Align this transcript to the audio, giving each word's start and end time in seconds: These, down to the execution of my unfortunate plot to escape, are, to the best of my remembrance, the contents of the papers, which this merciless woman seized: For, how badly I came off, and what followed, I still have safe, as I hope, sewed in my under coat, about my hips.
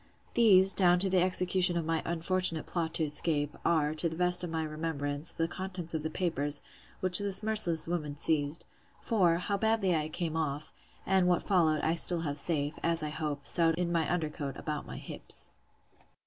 These, 0.33 0.73
down 0.73 0.97
to 0.97 1.11
the 1.11 1.21
execution 1.21 1.77
of 1.77 1.85
my 1.85 2.01
unfortunate 2.05 2.65
plot 2.65 2.95
to 2.95 3.03
escape, 3.03 3.55
are, 3.63 3.93
to 3.93 4.09
the 4.09 4.15
best 4.15 4.43
of 4.43 4.49
my 4.49 4.63
remembrance, 4.63 5.31
the 5.31 5.47
contents 5.47 5.93
of 5.93 6.01
the 6.01 6.09
papers, 6.09 6.63
which 7.01 7.19
this 7.19 7.43
merciless 7.43 7.87
woman 7.87 8.15
seized: 8.15 8.65
For, 9.03 9.35
how 9.37 9.57
badly 9.59 9.95
I 9.95 10.09
came 10.09 10.35
off, 10.35 10.73
and 11.05 11.27
what 11.27 11.43
followed, 11.43 11.81
I 11.81 11.93
still 11.93 12.21
have 12.21 12.39
safe, 12.39 12.73
as 12.81 13.03
I 13.03 13.09
hope, 13.09 13.45
sewed 13.45 13.75
in 13.75 13.91
my 13.91 14.11
under 14.11 14.31
coat, 14.31 14.57
about 14.57 14.87
my 14.87 14.97
hips. 14.97 15.51